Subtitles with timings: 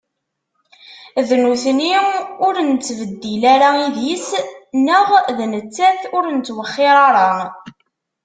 [1.27, 1.93] D nutni
[2.47, 4.27] ur nettbeddil ara idis,
[4.85, 7.29] neɣ d nettat ur nttwexxir ara?